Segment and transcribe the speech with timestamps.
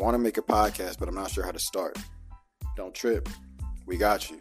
[0.00, 1.98] want to make a podcast, but I'm not sure how to start.
[2.76, 3.28] Don't trip.
[3.86, 4.40] We got you.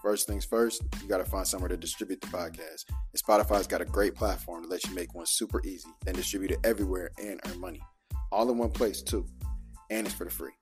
[0.00, 2.84] First things first, you got to find somewhere to distribute the podcast.
[2.90, 6.50] And Spotify's got a great platform to let you make one super easy, then distribute
[6.50, 7.80] it everywhere and earn money.
[8.30, 9.26] All in one place, too.
[9.90, 10.52] And it's for the free.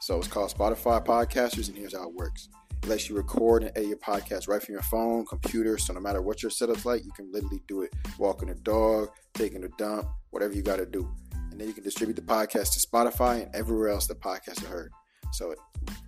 [0.00, 2.48] So it's called Spotify Podcasters, and here's how it works.
[2.82, 5.76] It lets you record and edit your podcast right from your phone, computer.
[5.78, 9.10] So no matter what your setup's like, you can literally do it walking a dog,
[9.34, 11.14] taking a dump, whatever you got to do.
[11.60, 14.66] And then you can distribute the podcast to Spotify and everywhere else the podcast is
[14.66, 14.90] heard.
[15.30, 15.54] So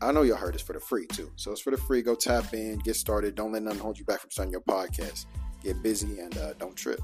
[0.01, 1.31] I know y'all heard it's for the free too.
[1.37, 2.01] So it's for the free.
[2.01, 3.35] Go tap in, get started.
[3.35, 5.27] Don't let nothing hold you back from starting your podcast.
[5.63, 7.01] Get busy and uh, don't trip.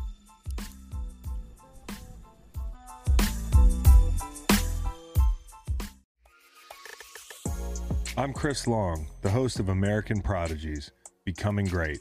[8.16, 10.90] I'm Chris Long, the host of American Prodigies
[11.26, 11.98] Becoming Great.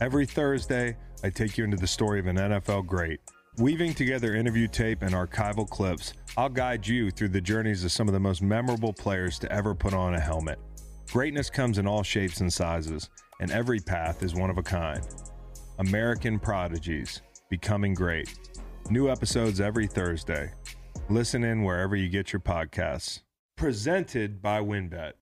[0.00, 3.18] Every Thursday, I take you into the story of an NFL great.
[3.60, 8.08] Weaving together interview tape and archival clips, I'll guide you through the journeys of some
[8.08, 10.58] of the most memorable players to ever put on a helmet.
[11.12, 15.06] Greatness comes in all shapes and sizes, and every path is one of a kind.
[15.78, 18.34] American Prodigies Becoming Great.
[18.88, 20.50] New episodes every Thursday.
[21.10, 23.20] Listen in wherever you get your podcasts.
[23.56, 25.12] Presented by WynnBET.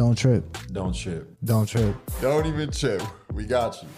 [0.00, 0.56] Don't trip.
[0.72, 1.28] Don't trip.
[1.44, 1.94] Don't trip.
[2.22, 3.02] Don't even trip.
[3.34, 3.88] We got you.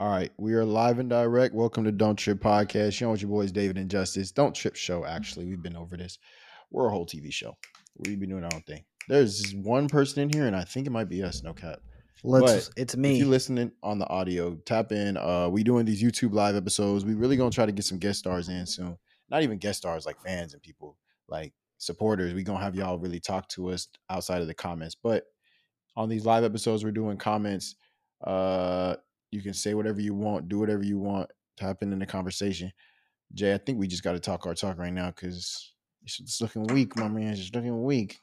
[0.00, 1.54] All right, we are live and direct.
[1.54, 3.00] Welcome to Don't Trip Podcast.
[3.00, 4.32] You know what your boys David and Justice.
[4.32, 5.46] Don't Trip Show, actually.
[5.46, 6.18] We've been over this.
[6.72, 7.56] We're a whole TV show.
[7.96, 8.82] We've been doing our own thing.
[9.08, 11.78] There's one person in here, and I think it might be us, no cap.
[12.24, 12.70] Let's.
[12.70, 13.16] But it's If me.
[13.16, 15.16] you listening on the audio, tap in.
[15.16, 17.04] Uh, we doing these YouTube live episodes.
[17.04, 18.98] We really gonna try to get some guest stars in soon.
[19.30, 22.34] Not even guest stars, like fans and people, like supporters.
[22.34, 24.96] We gonna have y'all really talk to us outside of the comments.
[25.00, 25.22] But
[25.96, 27.74] on these live episodes, we're doing comments.
[28.24, 28.96] Uh,
[29.30, 32.72] you can say whatever you want, do whatever you want, tap in in the conversation.
[33.34, 35.72] Jay, I think we just got to talk our talk right now because
[36.04, 37.28] it's looking weak, my man.
[37.28, 38.18] It's just looking weak.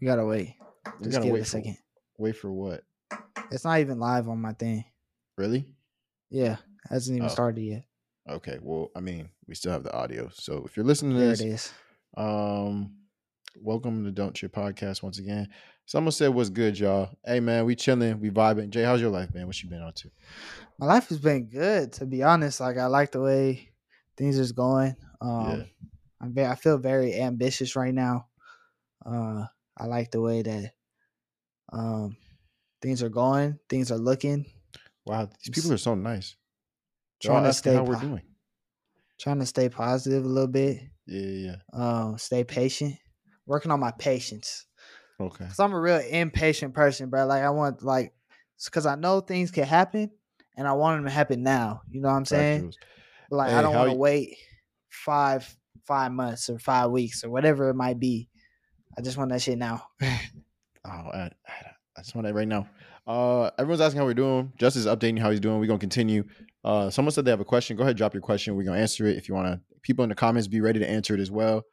[0.00, 0.54] we gotta wait.
[1.00, 1.76] We Just gotta give wait it a for- second.
[2.18, 2.82] Wait for what?
[3.50, 4.84] It's not even live on my thing.
[5.36, 5.66] Really?
[6.30, 6.56] Yeah,
[6.88, 7.32] hasn't even Oh.
[7.32, 7.84] started yet.
[8.28, 8.58] Okay.
[8.60, 10.28] Well, I mean, we still have the audio.
[10.34, 11.72] So if you're listening to There this, it is.
[12.16, 12.96] Um,
[13.56, 15.48] welcome to Don't Trip Podcast once again.
[15.88, 18.68] Someone said, "What's good, y'all?" Hey, man, we chilling, we vibing.
[18.68, 19.46] Jay, how's your life, man?
[19.46, 20.10] What you been on to?
[20.78, 22.60] My life has been good, to be honest.
[22.60, 23.70] Like I like the way
[24.14, 24.94] things is going.
[25.22, 25.64] Um, Yeah.
[26.20, 28.26] I'm very, I feel very ambitious right now.
[29.06, 29.46] Uh,
[29.78, 30.72] I like the way that
[31.72, 32.18] um
[32.82, 34.44] things are going, things are looking.
[35.06, 36.36] Wow, these people are so nice.
[37.22, 38.24] They're Trying to stay how we're doing.
[39.18, 40.82] Trying to stay positive a little bit.
[41.06, 42.96] Yeah, yeah, Um, stay patient.
[43.46, 44.66] Working on my patience.
[45.20, 45.46] Okay.
[45.46, 47.26] Cause I'm a real impatient person, bro.
[47.26, 48.12] Like I want like,
[48.70, 50.10] cause I know things can happen,
[50.56, 51.82] and I want them to happen now.
[51.90, 52.72] You know what I'm saying?
[53.30, 54.36] But like Hey, I don't want to y- wait
[54.88, 58.28] five five months or five weeks or whatever it might be.
[58.96, 59.84] I just want that shit now.
[60.84, 61.30] Oh, I,
[61.96, 62.66] I just want that right now.
[63.06, 64.52] Uh, everyone's asking how we're doing.
[64.56, 65.58] Justice updating how he's doing.
[65.58, 66.24] We're gonna continue.
[66.64, 67.76] Uh, someone said they have a question.
[67.76, 68.56] Go ahead, drop your question.
[68.56, 69.16] We're gonna answer it.
[69.18, 71.64] If you wanna, people in the comments be ready to answer it as well.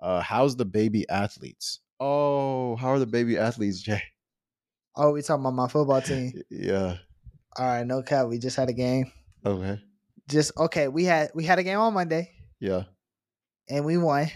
[0.00, 1.80] Uh, how's the baby athletes?
[2.00, 4.02] Oh, how are the baby athletes, Jay?
[4.96, 6.32] oh, we talking about my football team.
[6.50, 6.96] Yeah.
[7.56, 8.26] All right, no cap.
[8.26, 9.10] We just had a game.
[9.46, 9.80] Okay.
[10.28, 10.88] Just okay.
[10.88, 12.84] We had we had a game on Monday Yeah.
[13.68, 14.26] and we won.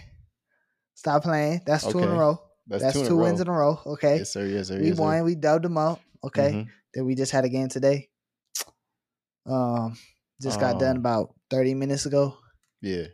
[0.95, 1.61] Stop playing.
[1.65, 2.39] That's two in a row.
[2.67, 3.41] That's, That's, two, two, in wins row.
[3.43, 3.79] in a row.
[3.87, 4.17] Okay.
[4.19, 4.45] Yes, sir.
[4.45, 4.79] Yes, sir.
[4.79, 5.01] we yes, sir.
[5.03, 5.23] won.
[5.23, 5.99] We dubbed them up.
[6.23, 6.51] Okay.
[6.51, 6.67] Mhm.
[6.93, 8.09] Then we just had a game today.
[9.45, 9.97] Um,
[10.41, 12.37] just got done Um, about thirty minutes ago.
[12.81, 13.05] Yeah.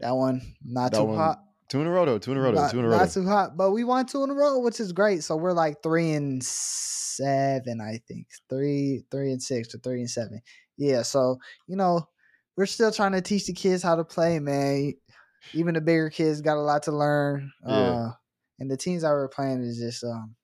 [0.00, 1.44] That one not That too one, hot.
[1.68, 2.18] Two in a row, though.
[2.18, 2.68] Two in a row, though.
[2.70, 2.98] Two in a row.
[2.98, 5.24] not too hot, but we won two in a row, which is great.
[5.24, 8.26] So we're like three and seven, I think.
[8.48, 10.40] Three, three and six, or three and seven.
[10.76, 11.02] Yeah.
[11.02, 12.08] So you know,
[12.56, 14.94] we're still trying to teach the kids how to play, man.
[15.54, 17.52] Even the bigger kids got a lot to learn.
[17.66, 17.74] Yeah.
[17.74, 18.12] Uh,
[18.58, 20.34] and the teams that we're playing is just um,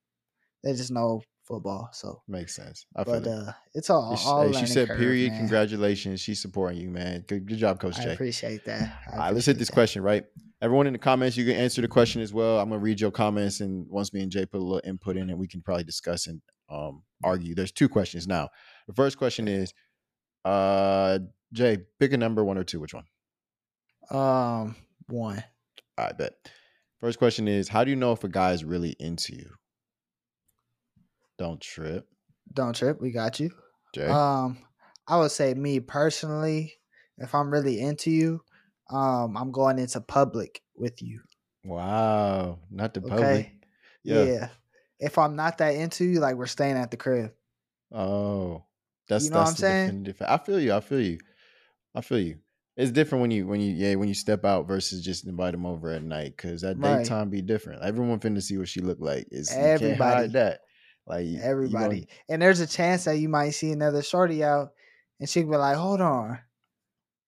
[0.63, 1.89] they just know football.
[1.93, 2.87] So, Makes sense.
[2.95, 3.33] I feel but it.
[3.49, 4.17] uh, it's all.
[4.17, 5.31] She- all hey, she said, curve, period.
[5.33, 5.41] man.
[5.41, 6.21] Congratulations.
[6.21, 7.25] She's supporting you, man.
[7.27, 8.13] Good, good job, Coach I Jay.
[8.15, 8.97] appreciate that.
[9.09, 9.75] I All right, let's hit this that.
[9.75, 10.25] question, right?
[10.63, 12.61] Everyone in the comments, you can answer the question as well.
[12.61, 15.29] I'm gonna read your comments, and once me and Jay put a little input in
[15.29, 17.57] and we can probably discuss and um, argue.
[17.57, 18.49] There's two questions now.
[18.87, 19.75] The first question is,
[20.45, 21.19] uh,
[21.53, 22.79] Jay, pick a number one or two.
[22.79, 23.05] Which one?
[24.11, 24.77] Um,
[25.09, 25.43] one.
[25.99, 26.35] I bet.
[27.01, 29.51] First question is, how do you know if a guy is really into you?
[31.39, 32.07] Don't trip,
[32.53, 33.01] Don't trip.
[33.01, 33.51] We got you.
[33.97, 34.07] Jay.
[34.07, 34.59] Um,
[35.09, 36.75] I would say me personally,
[37.19, 38.43] if I'm really into you,
[38.93, 41.21] um, I'm going into public with you.
[41.65, 43.11] wow, not the Okay.
[43.11, 43.53] public.
[44.05, 44.25] Yeah.
[44.25, 44.49] Yeah.
[44.99, 47.33] If I'm not that into you, like we're staying at the crib.
[47.91, 48.65] Oh,
[49.09, 49.87] that's You know what that's I'm the saying?
[49.89, 50.23] definitive.
[50.29, 50.73] I feel you.
[50.73, 51.19] I feel you.
[51.95, 52.37] I feel you.
[52.77, 55.67] It's different when you when you yeah when you step out versus just invite them
[55.67, 57.01] over at night because at Right.
[57.03, 57.83] daytime be different.
[57.83, 59.27] Everyone finna see what she look like.
[59.31, 60.29] It's Everybody.
[60.29, 60.61] that.
[61.07, 62.09] Like you- you Everybody.
[62.29, 64.71] And there's a chance that you might see another shorty out
[65.21, 66.39] and she could be like, hold on,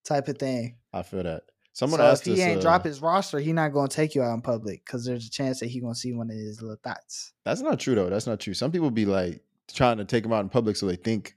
[0.03, 0.77] type of thing.
[0.93, 1.43] I feel that.
[1.75, 4.23] Someone so asked if he ain't uh, drop his roster, he not gonna take you
[4.23, 6.77] out in public because there's a chance that he gonna see one of his little
[6.83, 7.33] thoughts.
[7.43, 8.09] That's not true though.
[8.09, 8.53] That's not true.
[8.53, 9.41] Some people be like
[9.73, 11.35] trying to take him out in public so they think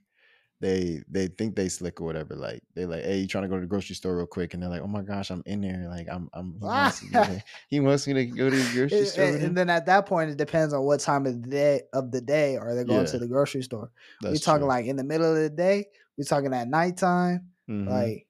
[0.61, 2.35] they they think they slick or whatever.
[2.35, 4.63] Like they like, hey, you trying to go to the grocery store real quick, and
[4.63, 5.87] they're like, oh my gosh, I'm in there.
[5.89, 9.25] Like I'm I'm he wants, me, he wants me to go to the grocery store.
[9.25, 12.11] and- and then at that point, it depends on what time of the day of
[12.11, 13.05] the day are they going Yeah.
[13.11, 13.91] to the grocery store.
[14.23, 14.67] we talking true.
[14.69, 15.87] like in the middle of the day.
[16.17, 17.47] We talking at nighttime.
[17.69, 17.89] Mhm.
[17.89, 18.25] Like,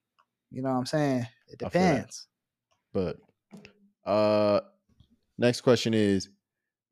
[0.52, 1.28] you know what I'm saying?
[1.50, 1.94] It I feel that.
[1.96, 2.28] depends.
[2.94, 3.18] But
[4.06, 4.62] uh
[5.38, 6.30] next question is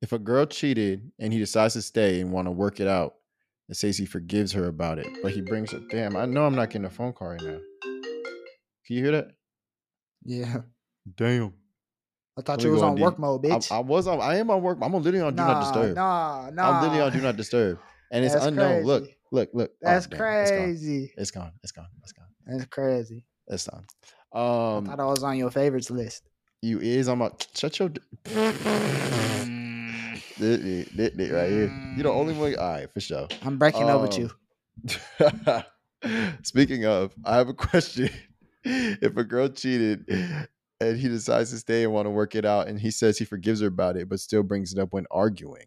[0.01, 3.15] if a girl cheated and he decides to stay and want to work it out
[3.67, 6.55] and says he forgives her about it, but he brings up damn, I know I'm
[6.55, 7.59] not getting a phone call right now.
[8.85, 9.27] Can you hear that?
[10.23, 10.57] Yeah.
[11.15, 11.53] Damn.
[12.37, 13.71] I thought you was on on work mode, bitch.
[13.71, 14.77] I was on I am on work.
[14.81, 15.95] I'm on literally on do not disturb.
[15.95, 16.69] Nah, nah.
[16.69, 17.79] I'm literally on do not disturb.
[18.11, 18.83] And it's That's unknown.
[18.83, 19.17] Look, crazy.
[19.31, 19.71] look, look.
[19.71, 20.59] Oh, That's damn, it's gone.
[20.59, 21.13] crazy.
[21.17, 21.51] It's gone.
[21.63, 21.87] It's gone.
[22.03, 22.27] It's gone.
[22.45, 23.25] That's crazy.
[23.47, 23.67] It's
[24.37, 24.73] gone.
[24.73, 26.23] I Um thought I was on your favorites list.
[26.61, 28.01] you is I'm a shut your d-
[30.39, 31.71] Dit- dit- dit- dit right here.
[31.95, 32.55] You're the only one.
[32.57, 33.27] All right, for sure.
[33.43, 34.29] I'm breaking up with Um,
[35.29, 35.63] you.
[36.43, 38.09] Speaking of, I have a question.
[38.63, 40.05] if a girl cheated
[40.79, 43.25] and he decides to stay and want to work it out, and he says he
[43.25, 45.65] forgives her about it, but still brings it up when arguing,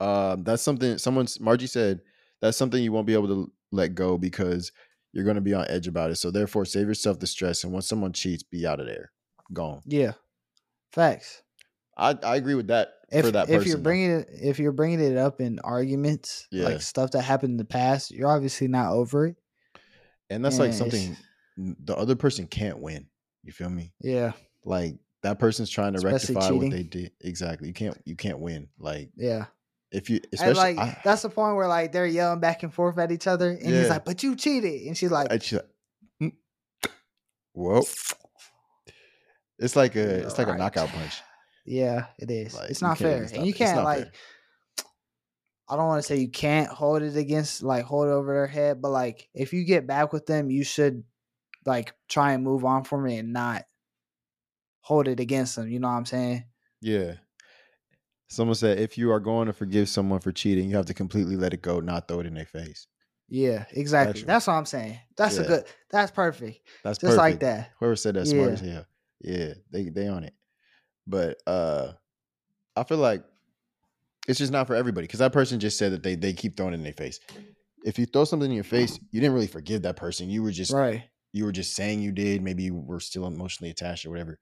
[0.00, 0.98] um, that's something.
[0.98, 2.00] Someone's Margie said
[2.40, 4.70] that's something you won't be able to let go because
[5.16, 6.16] you're going to be on edge about it.
[6.16, 9.10] So therefore, save yourself the stress, and once someone cheats, be out of there,
[9.52, 9.80] gone.
[9.86, 10.12] Yeah.
[10.92, 11.42] Facts.
[11.96, 13.68] I I agree with that If, for that if person.
[13.68, 13.82] you're though.
[13.82, 16.64] bringing it if you're bringing it up in arguments Yeah.
[16.66, 19.36] like stuff that happened in the past you're obviously not over it
[20.28, 21.16] and that's like something
[21.56, 23.06] the other person can't win.
[23.44, 23.92] You feel me?
[24.02, 24.32] yeah
[24.64, 28.40] like that person's trying to Especially rectify what they did exactly you can't you can't
[28.40, 29.46] win like yeah
[29.96, 32.72] if you and especially like I, that's the point where like they're yelling back and
[32.72, 33.78] forth at each other and Yeah.
[33.80, 35.64] he's like but you cheated and she's like I just,
[36.22, 36.32] "Mm."
[37.54, 37.82] whoa
[39.58, 41.22] it's like a it's like a knockout punch
[41.64, 43.56] yeah it is Like, it's not fair and you it.
[43.56, 44.12] Can't like fair.
[45.68, 48.46] I don't want to say you can't hold it against like hold it over their
[48.46, 51.02] head, but like if you get back with them, you should
[51.64, 53.64] like try and move on from it and not
[54.80, 55.68] hold it against them.
[55.68, 56.44] You know what I'm saying?
[56.82, 57.14] yeah
[58.28, 61.36] someone said if you are going to forgive someone for cheating you have to completely
[61.36, 62.86] let it go not throw it in their face
[63.28, 64.14] Yeah, exactly.
[64.20, 64.26] Gotcha.
[64.26, 64.98] That's what I'm saying.
[65.16, 65.64] That's a good.
[65.90, 66.60] That's perfect.
[66.84, 67.70] that's Just like that.
[67.80, 68.52] whoever said that smart Yeah.
[68.54, 68.86] as hell
[69.22, 70.34] yeah they they on it
[71.06, 71.92] but uh
[72.76, 73.24] i feel like
[74.28, 76.72] it's just not for everybody because that person just said that they they keep throwing
[76.74, 77.18] it in their face
[77.84, 80.50] if you throw something in your face you didn't really forgive that person you were
[80.50, 81.02] just Right.
[81.32, 84.38] you were just saying you did maybe you were still emotionally attached or whatever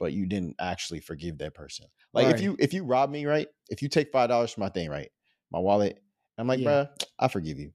[0.00, 3.46] but you didn't actually forgive that person like if you if you rob me right
[3.68, 5.10] if you take five dollars from my thing right
[5.52, 6.02] my wallet
[6.38, 6.68] i'm like Yeah.
[6.68, 6.88] bruh
[7.20, 7.70] i forgive you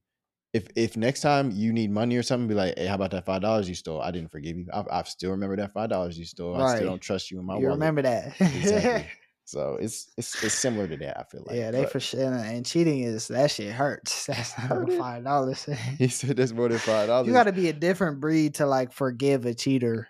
[0.52, 3.24] if if next time you need money or something be like hey how about that
[3.24, 6.18] five dollars you stole i didn't forgive you i, I still remember that five dollars
[6.18, 7.62] you stole i still don't trust you in my wallet.
[7.62, 8.34] you wallet remember that?
[8.40, 9.06] exactly
[9.44, 12.32] so it's it's it's similar to that i feel like yeah, they But for sure.
[12.34, 14.26] And cheating is that shit hurts.
[14.30, 15.68] That's not five dollars.
[15.98, 18.66] he said that's more than five dollars you got to be a different breed to
[18.66, 20.08] like forgive a cheater.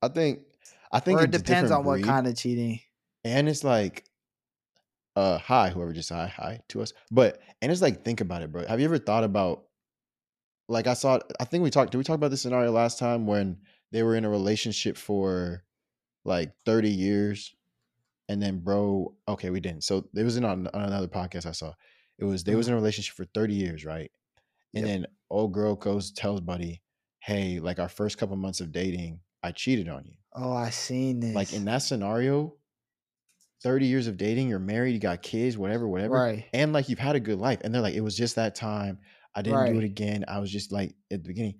[0.00, 0.40] i think
[0.92, 2.80] i think or it depends on what kind of cheating.
[3.24, 4.04] and it's like
[5.16, 8.50] uh hi whoever just hi hi to us but and it's like think about it
[8.50, 9.64] bro have you ever thought about
[10.68, 13.26] like i saw i think we talked did we talk about this scenario last time
[13.26, 13.58] when
[13.90, 15.64] they were in a relationship for
[16.24, 17.54] like 30 years
[18.28, 21.52] and then bro okay we didn't so it was in on, on another podcast i
[21.52, 21.72] saw
[22.18, 24.10] it was they was in a relationship for 30 years right
[24.74, 24.86] and Yep.
[24.86, 26.80] then old girl goes tells buddy
[27.20, 31.20] hey like our first couple months of dating i cheated on you Oh, I seen
[31.20, 31.34] this.
[31.34, 32.54] like in that scenario
[33.62, 36.46] 30 years of dating you're married you got kids whatever whatever right.
[36.52, 38.98] and like you've had a good life and they're like it was just that time
[39.36, 41.54] i didn't do it again i was just like at the beginning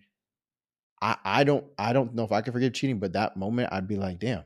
[1.01, 3.87] i i don't i don't know if i could forgive cheating but that moment i'd
[3.87, 4.43] be like damn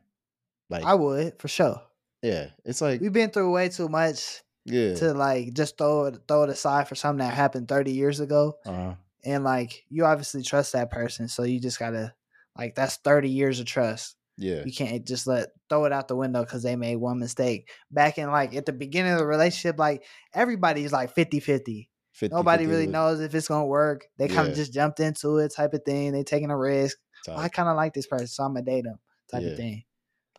[0.68, 1.80] like I would for sure.
[2.22, 6.18] yeah it's like We've been through way too much yeah to like just throw it
[6.26, 8.56] throw it aside for something that happened 30 years ago.
[8.66, 12.12] uh And like you obviously trust that person, so you just gotta
[12.58, 14.16] like that's 30 years of trust.
[14.36, 17.70] yeah You can't just let throw it out the window because they made one mistake.
[17.90, 21.90] Back in like at the beginning of the relationship, like everybody's like 50 50.
[22.12, 24.06] 50, Nobody 50 really knows if it's gonna work.
[24.18, 24.52] They kind Yeah.
[24.52, 26.12] of just jumped into it type of thing.
[26.12, 26.96] They taking a risk.
[27.24, 27.38] tough.
[27.38, 28.98] I kind of like this person, so I'm gonna date them
[29.30, 29.48] type Yeah.
[29.50, 29.84] of thing.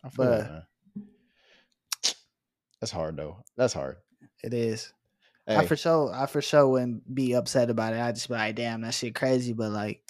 [0.02, 0.64] That, but-
[2.80, 3.96] that's hard though that's hard
[4.42, 4.92] It is.
[5.48, 8.00] I for sure, I for sure wouldn't be upset about it.
[8.00, 9.54] I just be like, damn, that shit crazy.
[9.54, 10.02] But like,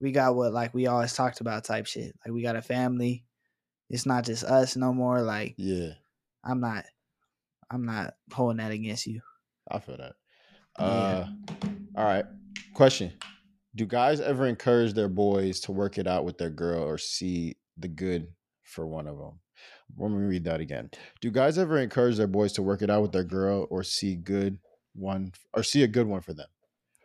[0.00, 2.14] we got what like we always talked about type shit.
[2.24, 3.24] Like we got a family.
[3.90, 5.22] It's not just us no more.
[5.22, 5.92] Like Yeah,
[6.44, 6.84] I'm not
[7.70, 9.20] I'm not holding that against you.
[9.70, 10.14] I feel that.
[10.78, 10.84] Yeah.
[10.84, 11.28] Uh,
[11.96, 12.24] all right.
[12.74, 13.12] Question:
[13.74, 17.56] Do guys ever encourage their boys to work it out with their girl or see
[17.76, 18.28] the good
[18.62, 19.40] for one of them?
[19.96, 20.90] Let me read that again.
[21.20, 24.14] Do guys ever encourage their boys to work it out with their girl or see
[24.14, 24.58] good
[24.94, 26.46] one or see a good one for them?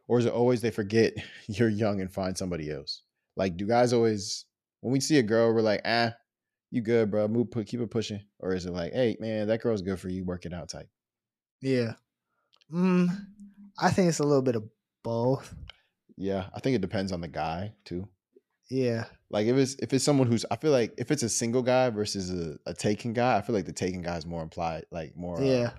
[0.07, 1.13] Or is it always they forget
[1.48, 3.03] you're young and find somebody else?
[3.36, 4.45] Like, do guys always
[4.81, 6.13] when we see a girl, we're like, ah,
[6.72, 7.27] you good, bro?
[7.27, 8.22] Move, put, keep it pushing.
[8.39, 10.89] Or is it like, hey, man, that girl's good for you, work it out type?
[11.62, 11.93] Yeah.
[12.72, 13.07] Mm,
[13.79, 14.63] I think it's a little bit of
[15.03, 15.53] both.
[16.17, 18.07] Yeah, I think it depends on the guy too.
[18.69, 19.05] Yeah.
[19.29, 21.89] Like if it's if it's someone who's I feel like if it's a single guy
[21.89, 25.15] versus a, a taken guy, I feel like the taken guy is more implied, like
[25.15, 25.39] more.
[25.39, 25.72] uh, Yeah.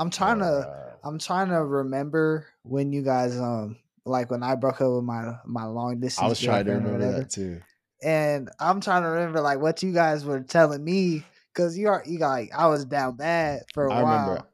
[0.00, 3.76] I'm trying more, to I'm trying to remember when you guys um
[4.06, 6.24] like when I broke up with my my long distance.
[6.24, 7.60] I was trying to remember that too.
[8.02, 12.02] and I'm trying to remember like what you guys were telling me because you are
[12.06, 14.06] you got like I was down bad for a I while.
[14.06, 14.48] I remember.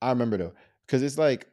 [0.00, 0.52] I remember though,
[0.86, 1.48] because it's like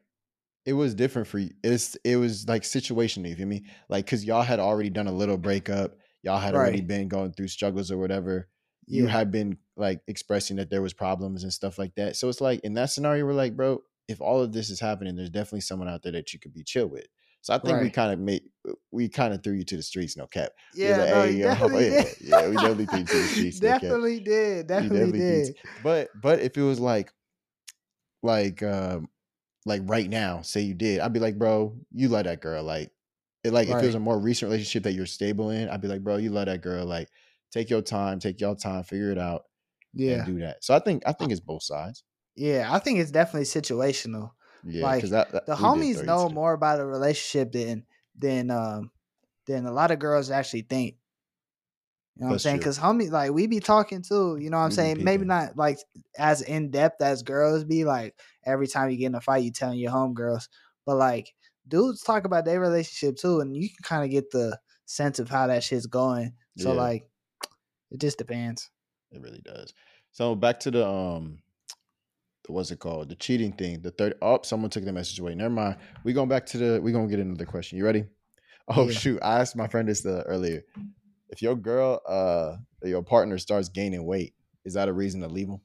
[0.65, 1.49] it was different for you.
[1.63, 3.29] It's it was like situational.
[3.29, 3.63] You feel me?
[3.89, 5.97] Like because y'all had already done a little breakup.
[6.21, 8.47] Y'all had already been going through struggles or whatever.
[8.89, 9.11] You Yeah.
[9.11, 12.15] had been like expressing that there was problems and stuff like that.
[12.15, 15.15] So it's like in that scenario, we're like, bro, if all of this is happening,
[15.15, 17.05] there's definitely someone out there that you could be chill with.
[17.41, 18.43] So I think we kind of made
[18.91, 20.51] we kind of threw you to the streets, no cap.
[20.73, 22.15] Yeah, like, no, "Hey, yo, definitely yeah, did.
[22.19, 24.67] yeah, we definitely threw you to the streets, no definitely did.
[24.75, 25.55] You Definitely, threw did.
[25.55, 27.11] to- But but if it was like
[28.21, 29.09] like um
[29.65, 32.91] like right now, say you did, I'd be like, bro, you love that girl like
[33.43, 35.87] it like if it was a more recent relationship that you're stable in, I'd be
[35.87, 37.09] like, bro, you love that girl like
[37.51, 39.43] take your time, take your time, figure it out,
[39.93, 40.63] Yeah, and do that.
[40.63, 42.03] So I think I think it's both sides.
[42.35, 42.69] yeah.
[42.73, 44.31] I think it's definitely situational.
[44.63, 47.51] Yeah, Like, because that, that The we did throw homies know more about a relationship
[47.51, 48.91] than than um
[49.47, 50.97] than a lot of girls actually think.
[52.15, 52.57] You know what I'm saying?
[52.59, 54.37] Because homie, like we be talking too.
[54.37, 55.03] You know what I'm We saying?
[55.03, 55.77] Maybe not like
[56.17, 57.85] as in depth as girls be.
[57.85, 60.49] Like every time you get in a fight, you telling your homegirls.
[60.85, 61.33] But like
[61.67, 65.29] dudes talk about their relationship too, and you can kind of get the sense of
[65.29, 66.35] how that shit's going.
[66.57, 66.73] So Yeah.
[66.73, 67.08] like,
[67.91, 68.69] it just depends.
[69.11, 69.73] It really does.
[70.11, 71.39] So back to the um
[72.47, 73.09] what's it called?
[73.09, 73.81] The cheating thing.
[73.81, 75.35] The third oh, someone took the message away.
[75.35, 75.77] Never mind.
[76.03, 77.77] We going back to the we gonna get another question.
[77.77, 78.05] You ready?
[78.71, 78.91] Oh Yeah.
[78.91, 79.19] shoot.
[79.23, 80.61] I asked my friend this uh, earlier.
[81.29, 85.47] If your girl uh your partner starts gaining weight, is that a reason to leave
[85.47, 85.61] them?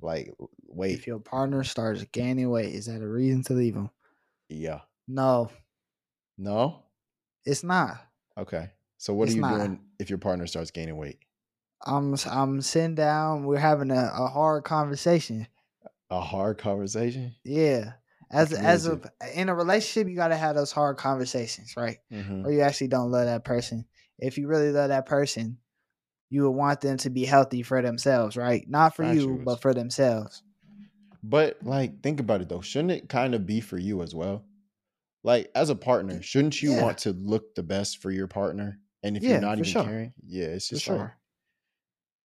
[0.00, 0.32] Like
[0.66, 0.92] wait.
[0.98, 3.90] If your partner starts gaining weight, is that a reason to leave them?
[4.48, 4.80] yeah.
[5.08, 5.50] No,
[6.38, 6.84] No?
[7.44, 7.96] it's not.
[8.38, 8.70] Okay.
[9.02, 9.56] So what It's are you not.
[9.58, 11.18] doing if your partner starts gaining weight?
[11.84, 13.42] I'm I'm sitting down.
[13.42, 15.48] We're having a, a hard conversation.
[16.08, 17.34] A hard conversation?
[17.42, 17.94] Yeah,
[18.30, 19.00] as a- as a
[19.34, 21.98] in a relationship, you gotta have those hard conversations, right?
[22.12, 22.46] Mm-hmm.
[22.46, 23.86] Or you actually don't love that person.
[24.20, 25.58] If you really love that person,
[26.30, 28.64] you would want them to be healthy for themselves, right?
[28.68, 30.44] Not for you, but for themselves.
[31.24, 32.60] But like, think about it though.
[32.60, 34.44] Shouldn't it kind of be for you as well?
[35.24, 36.82] Like, as a partner, shouldn't you Yeah.
[36.84, 38.78] want to look the best for your partner?
[39.02, 39.76] And if Yeah, you're not even sure.
[39.76, 41.18] caring, yeah, it's For just like sure.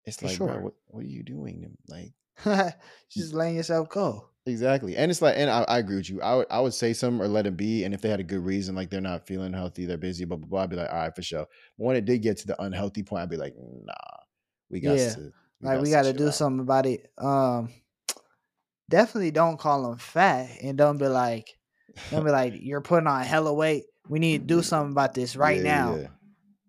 [0.06, 1.78] it's For like, bro, what, what are you doing?
[1.88, 2.14] Like,
[3.10, 4.30] Just letting yourself go.
[4.46, 4.96] exactly.
[4.96, 6.22] And it's like, and I, I agree with you.
[6.22, 7.84] I would, I would say something or let it be.
[7.84, 10.38] And if they had a good reason, like they're not feeling healthy, they're busy, blah
[10.38, 11.46] blah blah, I'd be like, all right, for sure.
[11.78, 13.94] But when it did get to the unhealthy point, I'd be like, nah,
[14.70, 15.16] we got Yeah.
[15.16, 16.32] to, like we got to do out.
[16.32, 17.12] something about it.
[17.18, 17.70] Um,
[18.90, 21.60] definitely don't call them fat and don't be like,
[22.10, 23.86] don't be like, you're putting on hella weight.
[24.08, 26.02] We need to do something about this right Yeah, now.
[26.02, 26.17] yeah.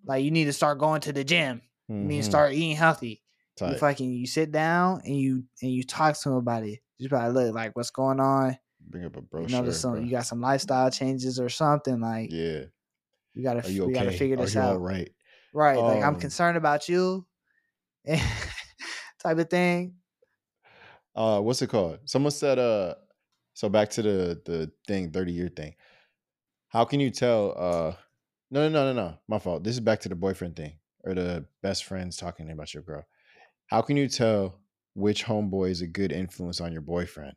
[0.08, 1.62] Like you need to start going to the gym.
[1.88, 3.22] You need to start eating healthy.
[3.60, 3.78] You Tight.
[3.78, 6.80] fucking you sit down and you and you talk to them about it.
[7.00, 8.58] Just be like, look, like what's going on?
[8.80, 9.62] Bring up a You brochure.
[9.62, 10.00] know, some bro.
[10.02, 12.00] you got some lifestyle changes or something.
[12.00, 12.64] Like yeah.
[13.36, 14.04] we gotta you we okay?
[14.06, 14.80] gotta figure Are this you out.
[14.80, 15.10] right?
[15.52, 15.78] Right.
[15.78, 17.26] Like I'm Um, concerned about you.
[19.18, 19.94] type of thing.
[21.14, 22.94] uh what's it called someone said uh
[23.54, 25.74] so back to the the thing 30 year thing
[26.68, 27.92] how can you tell uh
[28.50, 29.18] no no no no no.
[29.28, 29.64] My fault.
[29.64, 33.04] This is back to the boyfriend thing or the best friends talking about your girl.
[33.66, 34.60] How can you tell
[34.94, 37.34] which homeboy is a good influence on your boyfriend?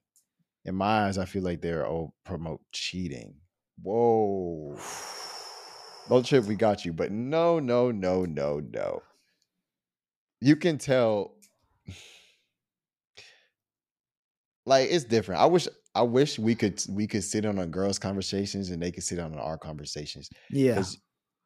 [0.64, 3.36] In my eyes i feel like they're oh promote cheating.
[3.82, 4.78] Whoa.
[6.10, 9.02] Don't trip we got you but no no no no no.
[10.40, 11.36] You can tell
[14.66, 15.42] like it's different.
[15.42, 18.92] I wish I wish we could we could sit on a girls' conversations and they
[18.92, 20.30] could sit on our conversations.
[20.50, 20.84] Yeah,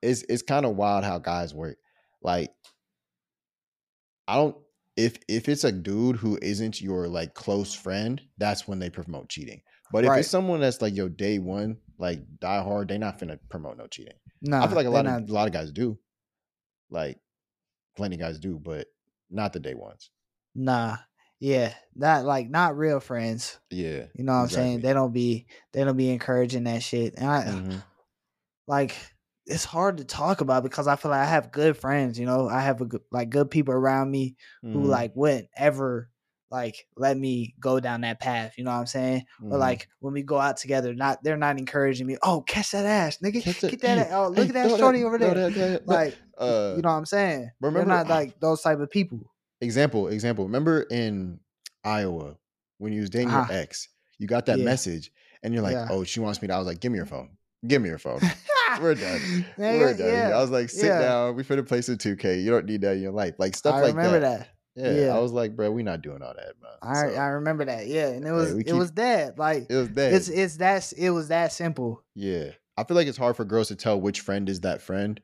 [0.01, 1.77] It's it's kind of wild how guys work.
[2.21, 2.51] Like
[4.27, 4.57] I don't
[4.95, 9.29] if if it's a dude who isn't your like close friend, that's when they promote
[9.29, 9.61] cheating.
[9.91, 10.19] But if Right.
[10.19, 13.87] it's someone that's like your day one, like die hard, they not finna promote no
[13.87, 14.17] cheating.
[14.41, 15.99] Nah, I feel like a lot not, of a lot of guys do.
[16.89, 17.19] Like
[17.95, 18.87] plenty of guys do, but
[19.29, 20.11] not the day ones.
[20.53, 20.97] nah.
[21.45, 23.59] Yeah, not like not real friends.
[23.69, 24.05] Yeah.
[24.15, 24.81] You know what I'm saying?
[24.81, 27.13] They don't be they don't be encouraging that shit.
[27.17, 27.83] And I Mhm.
[28.67, 28.95] like
[29.45, 32.49] it's hard to talk about because I feel like I have good friends, you know.
[32.49, 34.87] I have a good, like good people around me who Mhm.
[34.87, 36.09] like wouldn't ever
[36.49, 39.25] like let me go down that path, you know what I'm saying?
[39.43, 39.59] Or Mhm.
[39.59, 43.19] like when we go out together, not they're not encouraging me, "Oh, catch that ass,
[43.23, 43.43] nigga.
[43.43, 44.11] Catch Get that ass.
[44.13, 46.89] Oh, look hey, at that shorty over there." that- that- that- Like, uh, you know
[46.89, 47.51] what I'm saying?
[47.61, 49.19] remember- they're not like those type of people.
[49.65, 50.45] Example, example.
[50.45, 51.39] Remember in
[51.83, 52.37] Iowa
[52.77, 53.51] when you was dating Uh-huh.
[53.51, 54.65] your ex, you got that Yeah.
[54.65, 55.11] message,
[55.43, 55.87] and you're like, Yeah.
[55.89, 57.29] "Oh, she wants me." to I was like, "Give me your phone.
[57.67, 58.19] Give me your phone.
[58.81, 59.45] We're done.
[59.57, 60.99] We're done." yeah, I was like, "Sit yeah.
[60.99, 61.35] down.
[61.35, 62.41] We finna play some 2K.
[62.43, 63.35] You don't need that in your life.
[63.39, 64.39] Like stuff I like remember that.
[64.39, 64.49] that.
[64.95, 65.15] Yeah, Yeah.
[65.15, 66.71] I was like, bro, we not doing all that, man.
[66.81, 67.87] I So, I remember that.
[67.87, 70.13] Yeah, and it was we it was that like it was that.
[70.13, 72.03] it's it's that it was that simple.
[72.13, 72.51] Yeah.
[72.77, 75.21] I feel like it's hard for girls to tell which friend is that friend.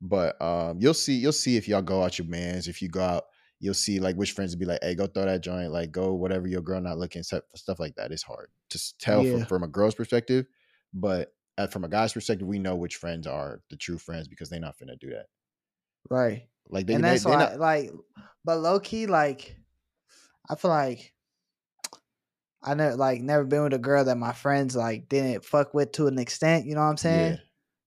[0.00, 2.66] But um you'll see you'll see if y'all go out your mans.
[2.66, 3.24] If you go out,
[3.60, 6.14] you'll see like which friends would be like, hey, go throw that joint, like go
[6.14, 8.12] whatever your girl not looking, stuff, stuff like that.
[8.12, 9.44] It's hard to tell from, Yeah.
[9.46, 10.46] from a girl's perspective.
[10.94, 14.48] But uh, from a guy's perspective, we know which friends are the true friends because
[14.48, 15.26] they're not finna do that.
[16.08, 16.48] Right.
[16.70, 17.90] Like they, and that's they why not like
[18.44, 19.56] but low key like
[20.48, 21.12] I feel like
[22.62, 25.92] I never like never been with a girl that my friends like didn't fuck with
[25.92, 27.32] to an extent, you know what I'm saying?
[27.32, 27.38] yeah,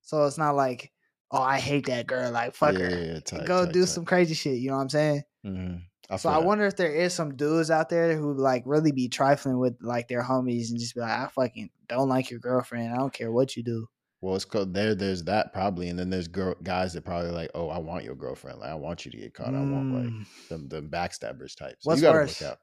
[0.01, 0.91] So it's not like,
[1.31, 3.05] oh, I hate that girl, like fuck yeah, her.
[3.13, 3.89] yeah, tight, Go tight, do tight.
[3.89, 5.23] some crazy shit, you know what I'm saying?
[5.45, 5.87] Mhm.
[6.09, 6.39] I so I that.
[6.39, 10.07] wonder if there is some dudes out there who like really be trifling with like
[10.07, 12.93] their homies and just be like, I fucking don't like your girlfriend.
[12.93, 13.87] I don't care what you do.
[14.21, 14.93] Well, it's called there.
[14.95, 18.15] There's that probably, and then there's girl, guys that probably like, oh, I want your
[18.15, 18.59] girlfriend.
[18.59, 19.55] Like, I want you to get caught.
[19.55, 21.77] I want like Mm, them, them backstabbers type.
[21.81, 22.37] So What's you worse?
[22.41, 22.59] look out.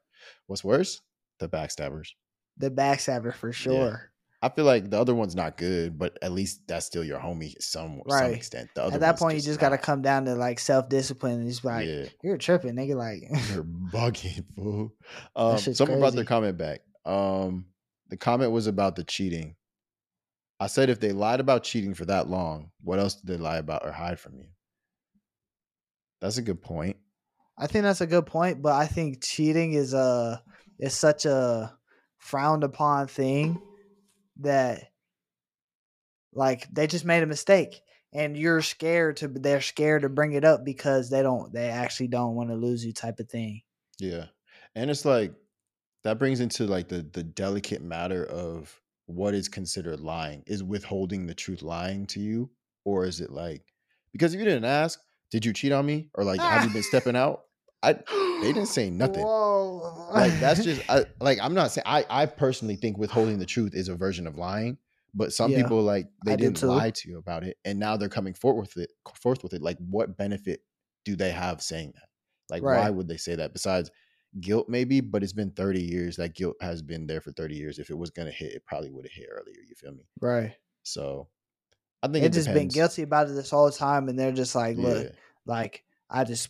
[0.47, 1.01] What's worse?
[1.39, 2.09] The backstabbers.
[2.57, 4.08] the backstabber for sure.
[4.41, 7.53] I feel like the other one's not good, but at least that's still your homie
[7.55, 8.69] to some some extent.
[8.73, 11.49] The other At that point, you just gotta come down to like self discipline and
[11.49, 12.95] just be like, yeah, you're tripping, nigga.
[12.95, 13.23] Like,
[13.53, 14.93] you're bugging, fool.
[15.35, 16.81] Um, someone brought their comment back.
[17.05, 17.65] Um,
[18.07, 19.55] the comment was about the cheating.
[20.61, 23.57] I said if they lied about cheating for that long, what else did they lie
[23.57, 24.47] about or hide from you?
[26.21, 26.97] That's a good point.
[27.57, 30.41] I think that's a good point, but I think cheating is a
[30.79, 31.73] is such a
[32.17, 33.61] frowned upon thing
[34.39, 34.91] that
[36.33, 37.81] like they just made a mistake
[38.13, 42.07] and you're scared to they're scared to bring it up because they don't they actually
[42.07, 43.61] don't want to lose you type of thing.
[43.99, 44.25] Yeah.
[44.75, 45.33] And it's like
[46.03, 50.43] that brings into like the the delicate matter of what is considered lying.
[50.47, 52.49] Is withholding the truth lying to you?
[52.85, 53.63] Or is it like
[54.11, 54.99] because if you didn't ask,
[55.31, 56.09] did you cheat on me?
[56.15, 57.41] Or like have you been stepping out?
[57.83, 57.93] I
[58.41, 59.25] they didn't say nothing.
[59.25, 60.15] Whoa.
[60.15, 63.73] Like that's just I like I'm not saying I I personally think withholding the truth
[63.75, 64.77] is a version of lying.
[65.13, 67.97] But some Yeah, people like they I didn't lie to you about it, and now
[67.97, 68.91] they're coming forth with it.
[69.15, 70.61] Forth with it, like what benefit
[71.05, 72.09] do they have saying that?
[72.49, 73.53] Like, why would they say that?
[73.53, 73.91] Besides
[74.39, 75.01] guilt, maybe.
[75.01, 76.15] But it's been 30 years.
[76.17, 77.79] That guilt has been there for 30 years.
[77.79, 79.61] If it was gonna hit, it probably would have hit earlier.
[79.67, 80.03] You feel me?
[80.21, 80.55] right.
[80.83, 81.29] So,
[82.03, 84.55] I think They it just been guilty about it this whole time and they're just
[84.55, 85.11] like, look, Yeah,
[85.45, 86.49] like I just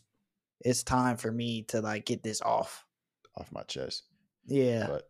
[0.61, 2.85] it's time for me to like get this off.
[3.37, 4.03] off my chest.
[4.45, 4.87] Yeah.
[4.87, 5.03] But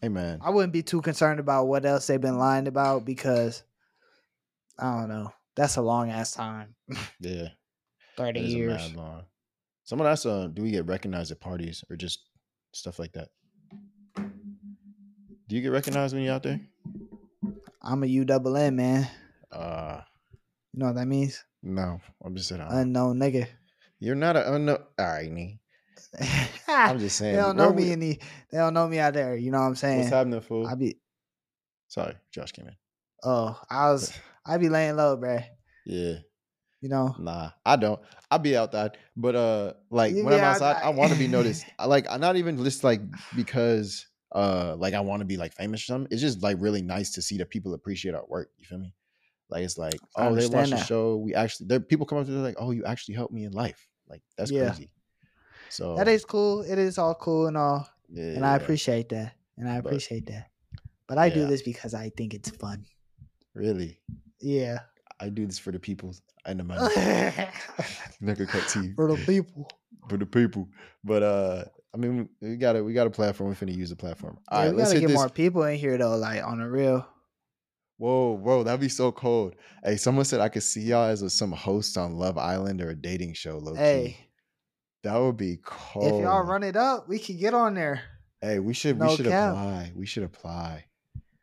[0.00, 3.62] hey, man, I wouldn't be too concerned about what else they've been lying about because
[4.78, 5.32] I don't know.
[5.56, 6.74] That's a long ass time.
[7.20, 7.48] yeah,
[8.16, 8.72] Thirty it is a years.
[8.88, 9.22] mad long.
[9.84, 12.20] Someone asked, uh, "Do we get recognized at parties or just
[12.72, 13.28] stuff like that?"
[14.16, 16.60] Do you get recognized when you're out there?
[17.82, 19.08] I'm a double N man.
[19.50, 20.00] Uh
[20.72, 21.44] You know what that means?
[21.62, 22.00] no.
[22.24, 22.62] I'm just saying.
[22.64, 23.48] Unknown nigga.
[24.00, 24.78] You're not a unknown.
[24.98, 25.60] All right, nee.
[26.68, 27.34] I'm just saying.
[27.36, 28.18] they don't know me we- any.
[28.50, 29.36] They don't know me out there.
[29.36, 29.98] You know what I'm saying?
[30.00, 30.66] What's happening, fool?
[30.66, 30.96] I be.
[31.88, 32.76] Sorry, Josh came in.
[33.22, 34.12] Oh, I was.
[34.46, 35.44] I be laying low, bruh.
[35.84, 36.14] Yeah,
[36.80, 37.14] You know.
[37.18, 38.00] nah, I don't.
[38.30, 41.28] I be out outside, but uh, like You when I'm outside, I want to be
[41.28, 41.64] noticed.
[41.78, 42.06] I like.
[42.10, 43.00] I'm not even just like
[43.36, 46.08] because uh, like I want to be like famous or something.
[46.10, 48.50] It's just like really nice to see that people appreciate our work.
[48.56, 48.94] You feel me?
[49.50, 51.16] Like it's like, I oh, they watch the show.
[51.16, 53.52] We actually, there people come up to me like, oh, you actually helped me in
[53.52, 53.88] life.
[54.10, 54.70] Like that's Yeah.
[54.70, 54.90] crazy.
[55.70, 56.62] So That is cool.
[56.62, 59.34] It is all cool and all, yeah, and I appreciate that.
[59.56, 60.48] And I But- appreciate that.
[61.06, 62.84] But I do this because I think it's fun.
[63.54, 63.98] really.
[64.40, 64.80] Yeah.
[65.20, 66.14] I do this for the people
[66.46, 66.80] and the money.
[68.22, 68.94] Nigga cut teeth.
[68.96, 69.68] For the people.
[70.08, 70.68] for the people.
[71.04, 73.50] But uh I mean we got a we got a platform.
[73.50, 74.38] We're finna use the platform.
[74.48, 75.14] All Yeah, right, we gotta get this.
[75.16, 77.06] more people in here though, like on the real.
[78.00, 79.54] Whoa, whoa, that'd be so cold.
[79.84, 82.88] Hey, someone said I could see y'all as a, some host on Love Island or
[82.88, 83.58] a dating show.
[83.58, 84.16] Low Hey,
[85.02, 86.06] that would be cold.
[86.06, 88.00] if y'all run it up, we could get on there.
[88.40, 89.50] hey, we should we No should cap.
[89.50, 89.92] apply.
[89.94, 90.86] We should apply.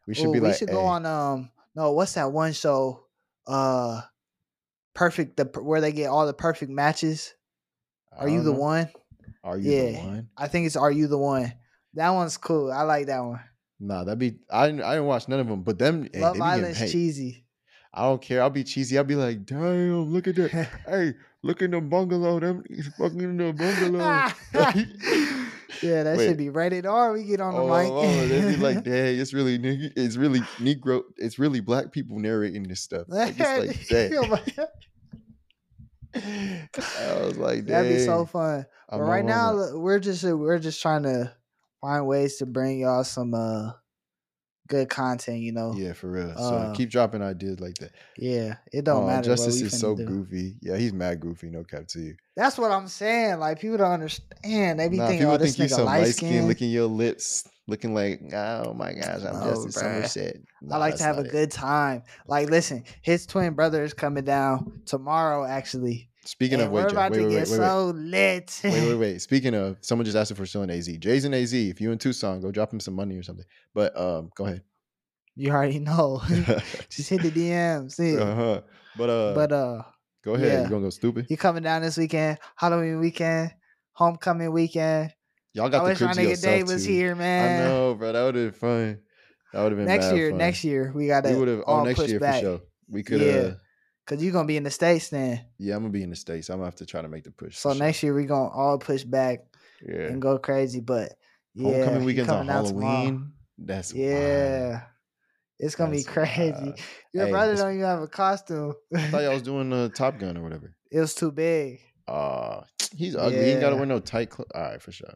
[0.07, 2.53] We should Ooh, be we like, should go hey, on um no, what's that one
[2.53, 3.05] show?
[3.45, 4.01] uh
[4.95, 7.35] perfect the where they get all the perfect matches.
[8.11, 8.59] I Are you don't the know.
[8.59, 8.89] one?
[9.43, 9.91] Are you Yeah.
[9.91, 10.29] the one?
[10.35, 11.53] I think it's Are You the One.
[11.93, 12.71] That one's cool.
[12.71, 13.41] I like that one.
[13.79, 14.39] Nah, that'd be.
[14.49, 14.83] I didn't.
[14.83, 15.63] I didn't watch none of them.
[15.63, 17.45] But them, hey, Love Island's cheesy.
[17.93, 18.41] I don't care.
[18.41, 18.97] I'll be cheesy.
[18.97, 20.69] I'll be like, damn, look at that.
[20.87, 22.39] hey, look in the bungalow.
[22.39, 24.27] Them he's fucking in the bungalow.
[25.81, 26.27] yeah, that Wait.
[26.27, 27.13] should be rated R.
[27.13, 27.91] We get on the oh, mic.
[27.91, 29.55] oh, they'd be like, dang, it's really
[29.95, 33.07] it's really Negro, it's really black people narrating this stuff.
[33.07, 34.59] Like, it's like,
[36.13, 38.65] I was like, That'd be so fun.
[38.89, 41.33] I'm But right now, look, we're just we're just trying to
[41.81, 43.71] find ways to bring y'all some uh
[44.67, 45.39] good content.
[45.39, 46.35] You know, yeah, for real.
[46.35, 47.91] So uh, keep dropping ideas like that.
[48.17, 48.55] yeah.
[48.71, 49.29] It don't Oh, matter.
[49.29, 50.05] Justice is so do.
[50.05, 50.55] goofy.
[50.61, 51.49] Yeah, he's mad goofy.
[51.49, 52.15] No cap to you.
[52.35, 53.39] That's what I'm saying.
[53.39, 54.79] Like people don't understand.
[54.79, 56.47] They be Nah, thinking, people oh, this think nigga some light skin, skin.
[56.47, 59.75] licking your lips, looking like, oh my gosh, I'm No, Justice.
[59.81, 60.41] Summerset.
[60.71, 61.31] I like to have a it.
[61.31, 62.03] good time.
[62.27, 66.09] Like, listen, his twin brother is coming down tomorrow, actually.
[66.27, 68.59] Speaking and of, wait, wait, wait, wait, wait, so lit.
[68.61, 69.21] wait, wait, wait.
[69.21, 70.85] Speaking of, someone just asked if we're still in AZ.
[70.97, 71.53] Jay's in AZ.
[71.53, 73.45] If you in Tucson, go drop him some money or something.
[73.73, 74.61] But um, go ahead.
[75.35, 76.21] you already know.
[76.89, 77.89] Just hit the DM.
[77.89, 78.17] See.
[78.17, 78.61] uh-huh.
[78.97, 79.83] But uh, But uh,
[80.23, 80.47] go ahead.
[80.51, 80.63] yeah.
[80.63, 81.27] You gonna go stupid?
[81.29, 83.53] he coming down this weekend, Halloween weekend,
[83.93, 85.13] homecoming weekend.
[85.53, 86.01] Y'all I got the DMs.
[86.01, 86.91] I wish my nigga Dave was too.
[86.91, 87.61] here, man.
[87.61, 88.11] I know, bro.
[88.11, 88.99] That would have been fun.
[89.53, 90.37] That would have been Next year, fun.
[90.39, 91.29] next year we got to.
[91.31, 91.59] we would have.
[91.65, 92.35] Oh, all next year back.
[92.35, 92.59] for sure.
[92.89, 93.21] We could.
[93.21, 93.31] Yeah.
[93.31, 93.53] uh
[94.07, 95.41] Cause you're gonna be in the states then.
[95.59, 96.49] Yeah, I'm gonna be in the states.
[96.49, 97.57] I'm gonna have to try to make the push.
[97.57, 97.79] So sure.
[97.83, 99.39] next year we're gonna all push back
[99.85, 100.79] yeah, and go crazy.
[100.79, 101.13] But
[101.53, 102.47] yeah, homecoming weekends on.
[102.47, 103.33] Halloween.
[103.57, 104.05] That's wild.
[104.05, 104.81] Yeah.
[105.59, 106.51] It's gonna That's be crazy.
[106.53, 106.79] wild.
[107.13, 108.75] Your Hey, brother don't even have a costume.
[108.95, 110.73] I thought y'all was doing uh, Top Gun or whatever.
[110.89, 111.81] it was too big.
[112.07, 112.61] Uh
[112.95, 113.43] he's ugly.
[113.43, 114.47] He ain't gotta wear no tight clothes.
[114.55, 115.13] All right, for sure.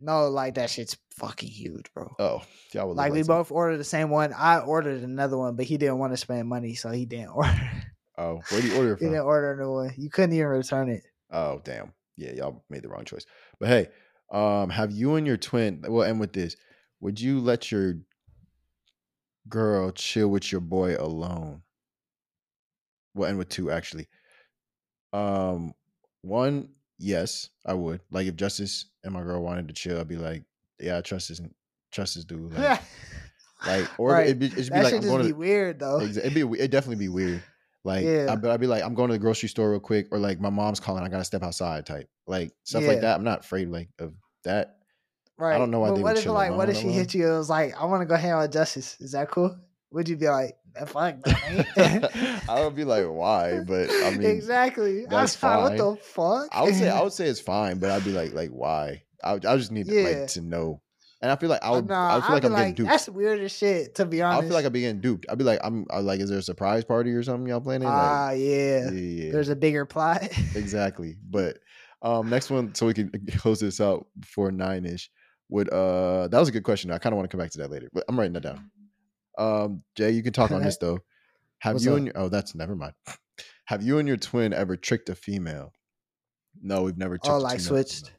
[0.00, 2.14] No, like that shit's fucking huge, bro.
[2.18, 4.32] Oh, y'all would like we like both ordered the same one.
[4.32, 7.70] I ordered another one, but he didn't want to spend money, so he didn't order.
[8.16, 9.08] Oh, where do you order from?
[9.08, 9.94] didn't order a new one.
[9.96, 11.02] You couldn't even return it.
[11.32, 11.92] Oh, damn.
[12.16, 13.26] Yeah, y'all made the wrong choice.
[13.58, 13.88] But hey,
[14.32, 15.82] um, have you and your twin?
[15.86, 16.56] We'll end with this.
[17.00, 17.94] Would you let your
[19.48, 21.62] girl chill with your boy alone?
[23.14, 24.08] We'll end with two actually.
[25.12, 25.74] Um,
[26.22, 28.00] one, yes, I would.
[28.10, 30.42] Like if Justice and my girl wanted to chill, I'd be like,
[30.80, 31.40] yeah, I trust this,
[31.92, 32.52] trust this dude.
[32.54, 32.80] Like,
[33.66, 34.26] like or Right.
[34.26, 35.32] it'd be, it'd be that like should just be to.
[35.32, 36.00] weird though.
[36.00, 37.42] It'd be it'd definitely be weird.
[37.84, 38.26] Like Yeah.
[38.30, 40.40] I'd, be- I'd be like, I'm going to the grocery store real quick, or like
[40.40, 42.08] my mom's calling, I gotta step outside type.
[42.26, 42.88] Like stuff Yeah.
[42.88, 43.16] like that.
[43.16, 44.76] I'm not afraid like of that.
[45.36, 45.54] Right.
[45.54, 46.94] I don't know why but they what would if like what if she alone.
[46.94, 47.28] hit you?
[47.32, 48.96] It was like I want to go hang out with Justice.
[49.00, 49.56] Is that cool?
[49.90, 51.16] Would you be like, "Eh, fuck?
[51.76, 53.60] I would be like, why?
[53.66, 55.06] But I mean, exactly.
[55.06, 56.48] that's I, What the fuck?
[56.52, 59.02] I would say I would say it's fine, but I'd be like, like why?
[59.22, 60.02] I I just need Yeah.
[60.02, 60.80] like to know.
[61.24, 61.88] And I feel like I would.
[61.88, 62.90] nah, I feel I'd like I'm getting duped.
[62.90, 63.94] That's weird as shit.
[63.94, 65.24] To be honest, I feel like I'm be getting duped.
[65.30, 67.88] I'd be like, I'm I, like, is there a surprise party or something y'all planning?
[67.88, 68.90] ah Like, yeah.
[68.90, 69.32] yeah.
[69.32, 70.22] There's a bigger plot.
[70.54, 71.16] exactly.
[71.30, 71.60] But
[72.02, 75.10] um, next one, so we can close this out before nine ish.
[75.48, 76.90] Would uh, that was a good question.
[76.90, 78.70] I kind of want to come back to that later, but I'm writing that down.
[79.38, 80.98] Um, Jay, you can talk on this though.
[81.60, 81.96] Have What's you up?
[81.96, 82.92] and your oh, that's never mind.
[83.64, 85.72] Have you and your twin ever tricked a female?
[86.60, 87.16] No, we've never.
[87.16, 88.12] Tricked oh, a like switched.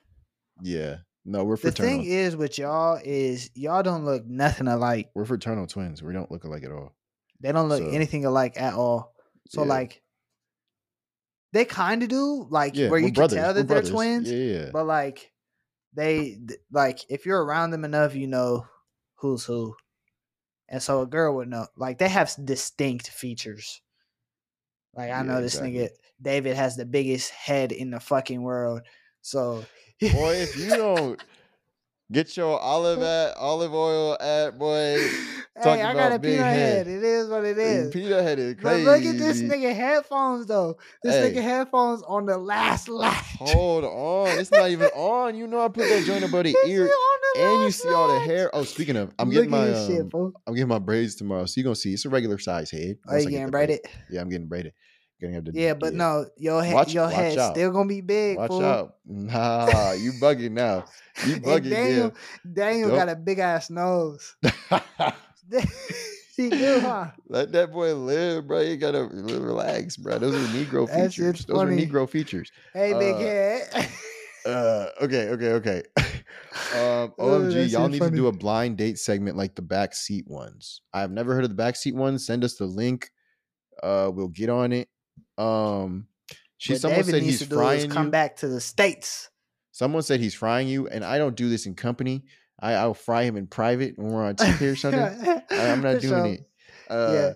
[0.64, 1.90] Yeah, no, we're fraternal.
[1.90, 2.04] The fraternal.
[2.06, 5.10] thing is with y'all is y'all don't look nothing alike.
[5.16, 6.02] we're fraternal twins.
[6.04, 6.96] We don't look alike at all.
[7.42, 9.14] They don't look So- anything alike at all.
[9.50, 9.70] So Yeah.
[9.70, 10.02] like,
[11.54, 13.36] they kind of do like Yeah, where we're you brothers.
[13.38, 13.90] can tell We're that they're brothers.
[13.92, 14.32] twins.
[14.32, 14.70] Yeah, yeah.
[14.72, 15.32] But like,
[15.94, 18.68] they th- like if you're around them enough, you know
[19.16, 19.76] who's who.
[20.68, 21.68] And so a girl would know.
[21.78, 23.82] Like they have s- distinct features.
[24.94, 25.80] Like I Yeah, know this exactly.
[25.80, 25.90] nigga
[26.22, 28.82] David has the biggest head in the fucking world.
[29.22, 29.66] So
[30.00, 31.20] boy, if you don't
[32.12, 35.10] get your olive at olive oil at boy,
[35.58, 36.86] hey, I got a peanut head.
[36.86, 36.88] head.
[36.88, 37.92] It is what it is.
[37.94, 40.78] Peter head is But look at this nigga headphones though.
[41.04, 41.32] This Hey.
[41.32, 43.36] nigga headphones on the last latch.
[43.38, 45.36] Hold on, it's not even on.
[45.36, 48.08] You know I put that joint about the It's ear, the and you see all
[48.08, 48.50] the hair.
[48.54, 50.34] Oh, speaking of, I'm Look getting my shit, um, fool.
[50.48, 52.98] I'm getting my braids tomorrow, so you are gonna see it's a regular size head.
[53.08, 53.68] Are you getting the braid.
[53.68, 53.86] braided?
[54.10, 54.74] Yeah, I'm getting braided.
[55.34, 58.38] To Yeah, but no, your head, Watch- your head still gonna be big.
[58.38, 58.64] Watch fool.
[58.64, 60.86] out, nah, you bugging now.
[61.26, 62.14] You bugging, Daniel,
[62.54, 64.36] Daniel Don't- got a big ass nose.
[66.36, 67.12] he do, huh?
[67.30, 68.62] Let that boy live, bro.
[68.62, 70.18] You gotta relax, bro.
[70.20, 71.46] Those are Negro features.
[71.46, 71.84] Those funny.
[71.84, 72.52] are Negro features.
[72.74, 73.90] Hey, big Uh, head.
[74.46, 75.84] Uh, okay, okay, okay.
[76.76, 78.12] um, OMG, y'all need funny.
[78.12, 80.82] to do a blind date segment like the backseat ones.
[80.94, 82.26] I've never heard of the backseat ones.
[82.28, 83.10] Send us the link.
[83.82, 84.88] Uh, we'll get on it.
[85.38, 86.08] Um,
[86.58, 88.12] she someone David said needs he's to do frying come you.
[88.12, 89.30] back to the states.
[89.72, 92.24] Someone said he's frying you, and I don't do this in company.
[92.60, 95.02] I, I'll fry him in private when we're on TK or something.
[95.02, 96.26] I, am not doing sure.
[96.26, 96.48] it.
[96.90, 97.34] Uh,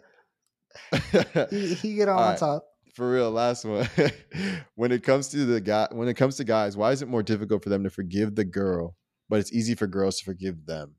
[1.49, 2.37] he, he get on right.
[2.37, 2.65] top.
[2.95, 3.87] For real, last one.
[4.75, 7.23] when it comes to the guy, when it comes to guys, why is it more
[7.23, 8.95] difficult for them to forgive the girl,
[9.29, 10.95] but it's easy for girls to forgive them?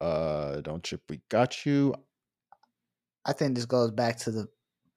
[0.00, 1.02] Uh, don't trip.
[1.08, 1.94] We got you.
[3.24, 4.48] I think this goes back to the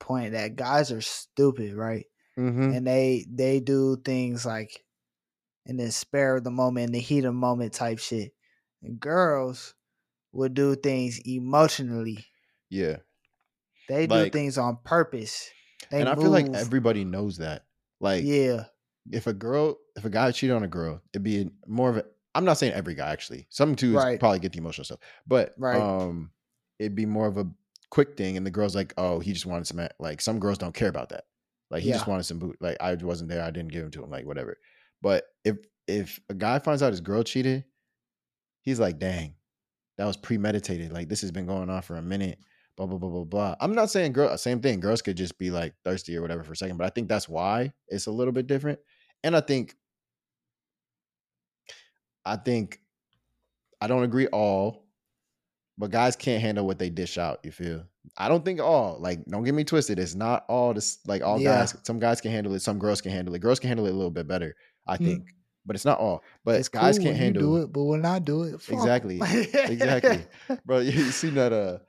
[0.03, 2.05] point that guys are stupid, right?
[2.37, 2.73] Mm-hmm.
[2.73, 4.83] And they they do things like
[5.65, 8.33] in the spare of the moment, in the heat of the moment type shit.
[8.81, 9.73] And girls
[10.33, 12.25] would do things emotionally.
[12.69, 12.97] Yeah,
[13.87, 15.49] They do things on purpose.
[15.91, 17.65] They and I feel like everybody knows that.
[17.99, 18.65] Like, yeah,
[19.11, 22.05] if a girl, if a guy cheated on a girl, it'd be more of a.
[22.35, 23.45] I'm not saying every guy actually.
[23.49, 24.19] Some dudes Right.
[24.19, 25.79] probably get the emotional stuff, but Right.
[25.79, 26.31] um,
[26.79, 27.45] it'd be more of a
[27.93, 30.73] quick thing, and the girl's like, "Oh, he just wanted some." Like some girls don't
[30.73, 31.25] care about that.
[31.69, 32.57] Like he just wanted some boot.
[32.59, 34.09] Like I wasn't there, I didn't give him to him.
[34.09, 34.57] Like whatever.
[35.01, 37.65] But if if a guy finds out his girl cheated,
[38.61, 39.35] he's like, "Dang,
[39.97, 40.91] that was premeditated.
[40.91, 42.39] Like this has been going on for a minute."
[42.75, 43.55] Blah blah blah blah blah.
[43.59, 44.79] I'm not saying girl same thing.
[44.79, 47.29] Girls could just be like thirsty or whatever for a second, but I think that's
[47.29, 48.79] why it's a little bit different.
[49.23, 49.75] And I think
[52.25, 52.79] I think
[53.79, 54.82] I don't agree all,
[55.77, 57.39] but guys can't handle what they dish out.
[57.43, 57.83] You feel?
[58.17, 58.97] I don't think all.
[58.99, 59.97] Like, don't get me twisted.
[59.99, 60.99] It's not all this.
[61.07, 61.59] Like all Yeah.
[61.59, 61.75] guys.
[61.83, 62.61] Some guys can handle it.
[62.61, 63.39] Some girls can handle it.
[63.39, 64.55] Girls can handle it a little bit better.
[64.87, 65.03] I Hmm.
[65.05, 65.27] think,
[65.65, 66.21] but it's not all.
[66.43, 68.73] But it's guys cool can't handle you do it, but when I do it, fuck.
[68.75, 69.19] Exactly.
[69.21, 70.25] Exactly.
[70.65, 70.79] bro.
[70.79, 71.53] You, you seen that?
[71.53, 71.79] Uh,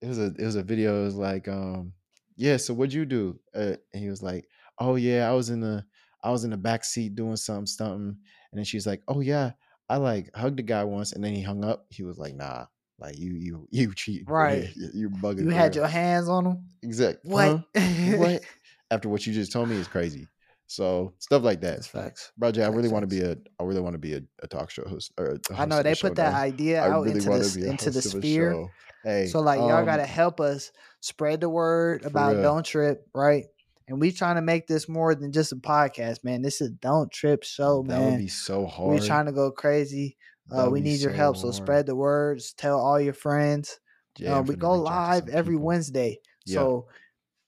[0.00, 1.02] it was a it was a video.
[1.02, 1.92] It was like, um,
[2.36, 2.56] yeah.
[2.58, 3.38] So what'd you do?
[3.54, 4.46] Uh, and he was like,
[4.78, 5.84] oh yeah, I was in the
[6.22, 8.16] I was in the back seat doing something, something.
[8.52, 9.52] And then she's like, oh yeah,
[9.88, 11.86] I like hugged a guy once, and then he hung up.
[11.90, 12.66] He was like, nah,
[12.98, 14.26] like you you you cheating.
[14.26, 14.68] Right.
[14.74, 15.44] You, you bugging.
[15.44, 16.64] You had real." your hands on them.
[16.82, 17.30] Exactly.
[17.30, 17.62] What?
[17.76, 18.16] huh?
[18.16, 18.42] what?
[18.90, 20.28] After what you just told me is crazy.
[20.68, 21.76] So stuff like that.
[21.76, 22.32] That's facts.
[22.36, 24.46] Bro, Jay, I really want to be a I really want to be a, a
[24.46, 25.12] talk show host.
[25.18, 27.90] Or a I host know they put that idea I out really into the into
[27.90, 28.68] the host sphere.
[29.04, 32.42] Hey, So like y'all gotta um, help us spread the word about real.
[32.42, 33.44] Don't Trip, right?
[33.88, 36.42] And we trying to make this more than just a podcast, man.
[36.42, 38.00] This is Don't Trip show, man.
[38.00, 38.98] that would be so hard.
[38.98, 40.16] We're trying to go crazy.
[40.50, 42.52] Uh, we need your so help, so spread the words.
[42.52, 43.78] Tell all your friends.
[44.18, 45.66] Yeah, Uh, we go reach out to live every people.
[45.66, 46.18] Wednesday.
[46.46, 46.54] Yeah.
[46.54, 46.88] So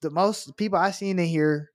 [0.00, 1.70] the most people I seen in here,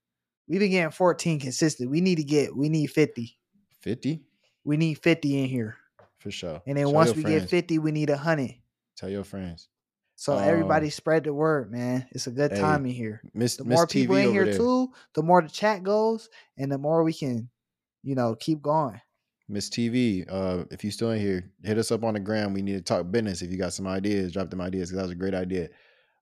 [0.46, 1.90] we've been getting 14 consistent.
[1.90, 3.36] We need to get we need 50.
[3.80, 4.22] Fifty
[4.64, 5.76] We need 50 in here.
[6.18, 6.62] for sure.
[6.66, 7.42] And then Tell once we friends.
[7.42, 8.54] get 50, we need a hundred.
[8.96, 9.68] tell your friends.
[10.16, 12.06] So Um, everybody spread the word, man.
[12.12, 13.20] It's a good hey, time in here.
[13.34, 14.56] Miss The Miss more TV people in here there.
[14.56, 17.50] too, the more the chat goes, and the more we can,
[18.04, 19.00] you know, keep going.
[19.48, 22.54] Miss TV, uh, if you still in here, hit us up on the gram.
[22.54, 23.42] We need to talk business.
[23.42, 25.68] If you got some ideas, drop them ideas because that was a great idea.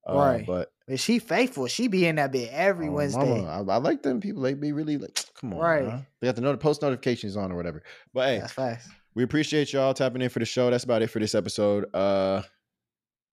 [0.09, 0.45] Uh, Right.
[0.47, 1.69] But But she faithful.
[1.69, 3.21] She be in that bit every oh, Wednesday.
[3.43, 4.43] mama, I, I like them people.
[4.43, 5.87] They be really like, come on, Right.
[5.87, 6.05] right?
[6.21, 7.83] They got the not- post notifications on or whatever.
[8.13, 8.89] But hey, That's facts.
[9.15, 10.71] we appreciate y'all tapping in for the show.
[10.71, 11.87] That's about it for this episode.
[11.95, 12.43] Uh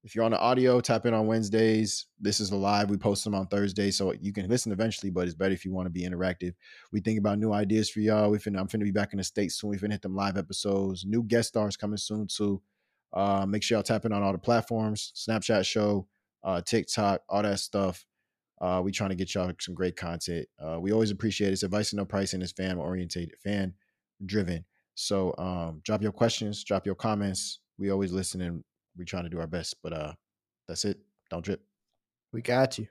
[0.03, 2.07] if you're on the audio, tap in on Wednesdays.
[2.19, 2.89] This is live.
[2.89, 5.09] We post them on Thursday, so you can listen eventually.
[5.09, 6.53] But it's better if you want to be interactive.
[6.91, 8.31] We think about new ideas for y'all.
[8.31, 9.71] We finna, I'm finna be back in the states soon.
[9.71, 11.05] We finna hit them live episodes.
[11.05, 12.61] New guest stars coming soon too.
[13.11, 16.07] Uh, make sure y'all tap in on all the platforms, Snapchat show,
[16.43, 18.05] uh, TikTok, all that stuff.
[18.61, 20.47] Uh, we trying to get y'all some great content.
[20.59, 21.53] Uh, we always appreciate it.
[21.53, 22.41] It's advice and no pricing.
[22.41, 23.73] It's fan oriented, fan
[24.25, 24.65] driven.
[24.95, 27.59] So um, drop your questions, drop your comments.
[27.77, 28.63] We always listen and
[28.97, 29.75] we trying to do our best.
[29.83, 30.13] But uh,
[30.67, 30.99] that's it.
[31.29, 31.61] Don't drip.
[32.31, 32.87] We got you.